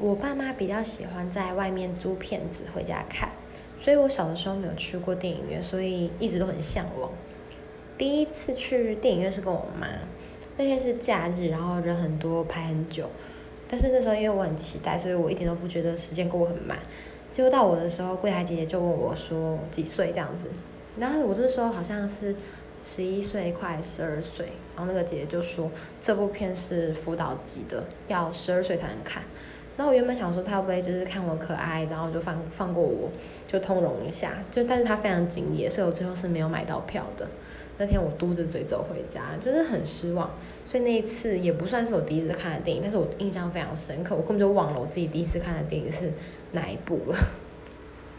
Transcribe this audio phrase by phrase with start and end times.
[0.00, 3.30] 我爸妈比较喜欢在外面租片子回家看，
[3.80, 7.10] 所以我小的时候没有去过电影院，所以一直都很向往。
[7.96, 9.88] 第一次去电影院是跟我妈，
[10.56, 13.10] 那天是假日，然后人很多，排很久。
[13.66, 16.78] 但是那时候因为我很期待，所以我一点都不觉得时间过很慢。
[17.32, 20.44] 结果到我的时候，柜台姐姐就问我说几岁这样子，
[20.96, 22.36] 然后我那时候好像是
[22.80, 24.46] 十一岁，快十二岁。
[24.76, 25.68] 然后那个姐姐就说
[26.00, 29.24] 这部片是辅导级的，要十二岁才能看。
[29.78, 33.08] 那我原本想说他会不会就是看我可爱，然后就放放过我，
[33.46, 34.42] 就通融一下。
[34.50, 37.28] 就但是他非常敬业，所以我最后是没有买到票的。
[37.78, 40.28] 那天我嘟着嘴走回家，就是很失望。
[40.66, 44.16] 所以那一次也不算是我第一次看的电影，但是我印象非常深刻。
[44.16, 46.12] 我根本就忘了我自己第一次看的电影是
[46.50, 47.16] 哪一部了。